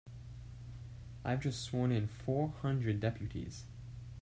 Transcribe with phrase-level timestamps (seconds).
[1.23, 3.65] I've just sworn in four hundred deputies.